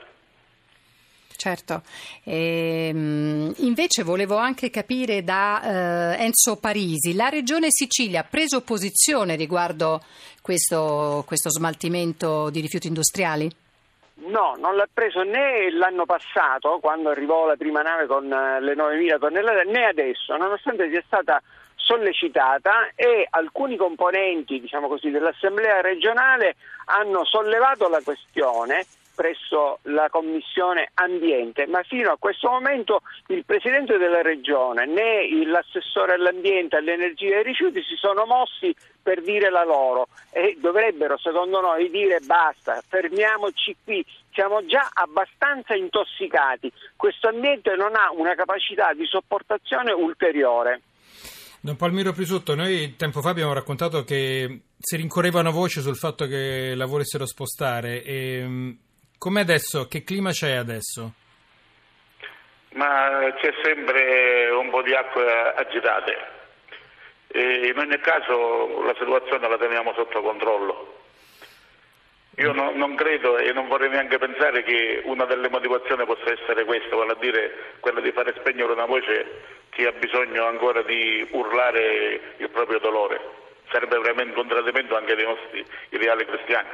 Certo, 1.37 1.81
ehm, 2.23 3.53
invece 3.57 4.03
volevo 4.03 4.37
anche 4.37 4.69
capire 4.69 5.23
da 5.23 6.15
eh, 6.17 6.23
Enzo 6.23 6.57
Parisi, 6.59 7.13
la 7.13 7.29
Regione 7.29 7.67
Sicilia 7.69 8.21
ha 8.21 8.27
preso 8.27 8.61
posizione 8.61 9.35
riguardo 9.35 10.01
questo, 10.41 11.23
questo 11.27 11.49
smaltimento 11.49 12.49
di 12.49 12.61
rifiuti 12.61 12.87
industriali? 12.87 13.49
No, 14.15 14.55
non 14.57 14.75
l'ha 14.75 14.87
preso 14.91 15.23
né 15.23 15.69
l'anno 15.71 16.05
passato, 16.05 16.79
quando 16.79 17.09
arrivò 17.09 17.45
la 17.45 17.57
prima 17.57 17.81
nave 17.81 18.07
con 18.07 18.31
eh, 18.31 18.61
le 18.61 18.73
9.000 18.73 19.19
tonnellate, 19.19 19.69
né 19.69 19.85
adesso, 19.85 20.37
nonostante 20.37 20.89
sia 20.89 21.03
stata 21.05 21.41
sollecitata 21.85 22.89
e 22.95 23.27
alcuni 23.29 23.77
componenti 23.77 24.59
diciamo 24.59 24.87
così, 24.87 25.11
dell'Assemblea 25.11 25.81
regionale 25.81 26.55
hanno 26.85 27.23
sollevato 27.23 27.87
la 27.87 28.01
questione 28.03 28.85
presso 29.15 29.79
la 29.83 30.09
Commissione 30.09 30.91
Ambiente, 30.95 31.65
ma 31.67 31.81
fino 31.83 32.11
a 32.11 32.17
questo 32.19 32.49
momento 32.49 33.01
il 33.27 33.45
Presidente 33.45 33.97
della 33.97 34.21
Regione 34.21 34.85
né 34.85 35.45
l'assessore 35.45 36.13
all'ambiente, 36.15 36.75
all'energia 36.75 37.35
e 37.35 37.37
ai 37.37 37.43
rifiuti 37.43 37.81
si 37.81 37.95
sono 37.95 38.25
mossi 38.25 38.75
per 39.01 39.21
dire 39.21 39.49
la 39.49 39.63
loro 39.63 40.07
e 40.31 40.57
dovrebbero 40.59 41.17
secondo 41.17 41.61
noi 41.61 41.89
dire 41.89 42.19
basta, 42.25 42.81
fermiamoci 42.85 43.77
qui, 43.85 44.05
siamo 44.33 44.65
già 44.65 44.89
abbastanza 44.93 45.75
intossicati, 45.75 46.69
questo 46.97 47.29
ambiente 47.29 47.73
non 47.75 47.95
ha 47.95 48.11
una 48.11 48.35
capacità 48.35 48.93
di 48.93 49.05
sopportazione 49.05 49.93
ulteriore. 49.93 50.81
Don 51.65 51.77
Palmiro 51.77 52.11
Prisutto, 52.11 52.53
noi 52.53 52.95
tempo 52.95 53.21
fa 53.21 53.29
abbiamo 53.29 53.51
raccontato 53.51 54.03
che 54.03 54.59
si 54.77 54.97
rincorrevano 54.97 55.49
voci 55.49 55.81
sul 55.81 55.95
fatto 55.95 56.27
che 56.27 56.75
la 56.75 56.85
volessero 56.85 57.25
spostare. 57.25 58.03
E, 58.03 58.77
Com'è 59.17 59.41
adesso? 59.41 59.87
Che 59.87 60.03
clima 60.03 60.29
c'è 60.29 60.51
adesso? 60.51 61.13
Ma 62.73 63.33
c'è 63.41 63.51
sempre 63.63 64.51
un 64.51 64.69
po' 64.69 64.83
di 64.83 64.93
acqua 64.93 65.55
agitate. 65.55 66.15
In 67.33 67.73
ogni 67.79 67.97
caso 67.97 68.83
la 68.83 68.93
situazione 68.99 69.49
la 69.49 69.57
teniamo 69.57 69.91
sotto 69.95 70.21
controllo. 70.21 71.01
Io 72.37 72.51
no, 72.51 72.73
non 72.75 72.93
credo 72.93 73.37
e 73.37 73.51
non 73.53 73.67
vorrei 73.69 73.89
neanche 73.89 74.19
pensare 74.19 74.61
che 74.61 75.01
una 75.05 75.25
delle 75.25 75.49
motivazioni 75.49 76.05
possa 76.05 76.31
essere 76.31 76.63
questa, 76.65 76.95
vale 76.95 77.13
a 77.13 77.17
dire 77.19 77.77
quella 77.79 78.01
di 78.01 78.11
fare 78.11 78.35
spegnere 78.37 78.73
una 78.73 78.85
voce 78.85 79.63
che 79.75 79.87
ha 79.87 79.91
bisogno 79.91 80.45
ancora 80.45 80.81
di 80.83 81.27
urlare 81.31 82.35
il 82.37 82.49
proprio 82.49 82.79
dolore. 82.79 83.19
Sarebbe 83.69 83.99
veramente 83.99 84.39
un 84.39 84.47
tradimento 84.47 84.95
anche 84.95 85.15
dei 85.15 85.25
nostri 85.25 85.65
ideali 85.89 86.25
cristiani. 86.25 86.67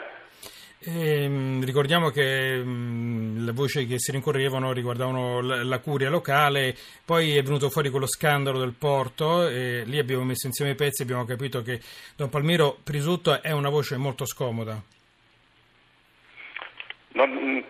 E, 0.84 1.24
ehm, 1.24 1.66
ricordiamo 1.66 2.10
che 2.10 2.58
mh, 2.58 3.44
le 3.44 3.52
voci 3.54 3.88
che 3.88 3.98
si 3.98 4.12
rincorrevano 4.12 4.72
riguardavano 4.72 5.42
la, 5.42 5.64
la, 5.64 5.80
curia 5.80 6.10
locale, 6.10 6.76
poi 7.04 7.38
è 7.38 7.42
venuto 7.42 7.70
fuori 7.70 7.90
quello 7.90 8.08
scandalo 8.08 8.60
del 8.60 8.76
porto 8.78 9.48
e 9.48 9.84
lì 9.86 9.98
abbiamo 9.98 10.24
messo 10.24 10.46
insieme 10.46 10.72
i 10.72 10.76
pezzi 10.76 11.02
e 11.02 11.06
abbiamo 11.06 11.26
capito 11.26 11.64
che 11.64 11.80
Don 12.16 12.30
Palmiro 12.30 12.78
Prisutto 12.84 13.42
è 13.42 13.52
una 13.52 13.70
voce 13.70 13.98
molto 13.98 14.26
scomoda. 14.26 14.80
Non, 17.14 17.64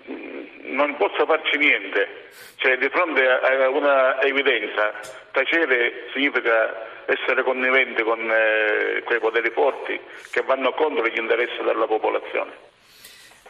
non 0.64 0.96
posso 0.98 1.26
farci 1.26 1.58
niente, 1.58 2.30
cioè, 2.58 2.78
di 2.78 2.90
fronte 2.90 3.26
a 3.26 3.70
una 3.70 4.22
evidenza, 4.22 4.94
tacere 5.32 6.08
significa 6.14 7.04
essere 7.06 7.44
conniventi 7.44 8.04
con 8.04 8.20
eh, 8.20 9.02
quei 9.04 9.20
poteri 9.20 9.50
forti 9.52 10.00
che 10.32 10.44
vanno 10.44 10.72
contro 10.74 11.08
gli 11.08 11.18
interessi 11.18 11.58
della 11.64 11.88
popolazione. 11.88 12.70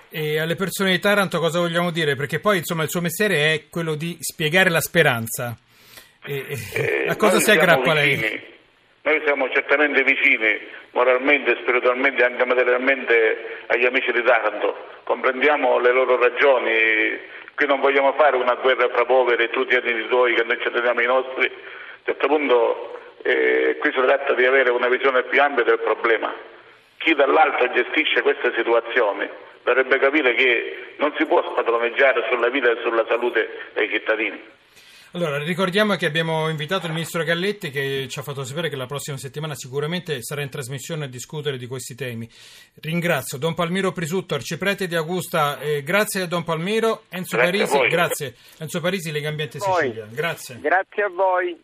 E 0.09 0.39
alle 0.39 0.55
persone 0.55 0.91
di 0.91 0.99
Taranto 0.99 1.39
cosa 1.39 1.59
vogliamo 1.59 1.91
dire? 1.91 2.15
Perché 2.15 2.39
poi 2.39 2.57
insomma 2.57 2.83
il 2.83 2.89
suo 2.89 3.01
mestiere 3.01 3.53
è 3.53 3.69
quello 3.69 3.95
di 3.95 4.17
spiegare 4.19 4.69
la 4.69 4.81
speranza. 4.81 5.57
E, 6.25 6.45
eh, 6.73 7.05
a 7.07 7.15
cosa 7.15 7.39
si 7.39 7.51
aggrappa 7.51 7.93
lei? 7.93 8.59
Noi 9.03 9.19
siamo 9.25 9.49
certamente 9.49 10.03
vicini 10.03 10.59
moralmente, 10.91 11.57
spiritualmente 11.61 12.21
e 12.21 12.25
anche 12.25 12.45
materialmente 12.45 13.63
agli 13.67 13.85
amici 13.85 14.11
di 14.11 14.21
Taranto, 14.21 14.75
comprendiamo 15.05 15.79
le 15.79 15.91
loro 15.91 16.17
ragioni, 16.19 17.19
qui 17.55 17.65
non 17.65 17.79
vogliamo 17.79 18.13
fare 18.13 18.35
una 18.35 18.55
guerra 18.55 18.89
fra 18.89 19.05
poveri 19.05 19.49
tutti 19.49 19.75
gli 19.75 19.93
di 19.93 20.07
tuoi 20.07 20.35
che 20.35 20.43
noi 20.43 20.59
ci 20.61 20.69
teniamo 20.69 21.01
i 21.01 21.05
nostri, 21.07 21.45
a 21.45 22.05
certo 22.05 22.27
punto 22.27 22.99
eh, 23.23 23.77
qui 23.79 23.91
si 23.91 24.01
tratta 24.01 24.33
di 24.33 24.45
avere 24.45 24.69
una 24.69 24.87
visione 24.87 25.23
più 25.23 25.41
ampia 25.41 25.63
del 25.63 25.79
problema. 25.79 26.31
Chi 26.97 27.15
dall'alto 27.15 27.71
gestisce 27.71 28.21
queste 28.21 28.53
situazioni 28.55 29.27
dovrebbe 29.63 29.97
capire 29.97 30.35
che 30.35 30.93
non 30.97 31.11
si 31.17 31.25
può 31.25 31.41
spadroneggiare 31.51 32.27
sulla 32.29 32.49
vita 32.49 32.69
e 32.69 32.77
sulla 32.81 33.05
salute 33.07 33.69
dei 33.73 33.89
cittadini. 33.89 34.59
Allora, 35.13 35.39
ricordiamo 35.39 35.95
che 35.95 36.05
abbiamo 36.05 36.47
invitato 36.47 36.85
il 36.85 36.93
ministro 36.93 37.25
Galletti 37.25 37.69
che 37.69 38.07
ci 38.07 38.17
ha 38.17 38.21
fatto 38.21 38.45
sapere 38.45 38.69
che 38.69 38.77
la 38.77 38.85
prossima 38.85 39.17
settimana 39.17 39.55
sicuramente 39.55 40.23
sarà 40.23 40.41
in 40.41 40.49
trasmissione 40.49 41.03
a 41.03 41.07
discutere 41.09 41.57
di 41.57 41.67
questi 41.67 41.95
temi. 41.95 42.29
Ringrazio 42.75 43.37
Don 43.37 43.53
Palmiro 43.53 43.91
Prisutto, 43.91 44.35
arciprete 44.35 44.87
di 44.87 44.95
Augusta, 44.95 45.59
eh, 45.59 45.83
grazie 45.83 46.21
a 46.21 46.27
Don 46.27 46.45
Palmiro, 46.45 47.03
Enzo 47.09 47.35
grazie 47.35 47.65
Parisi, 47.65 47.87
grazie. 47.89 48.35
Enzo 48.59 48.79
Parisi, 48.79 49.11
Lega 49.11 49.27
Ambiente 49.27 49.59
Sicilia. 49.59 50.07
Grazie. 50.09 50.59
Grazie 50.61 51.03
a 51.03 51.09
voi. 51.09 51.57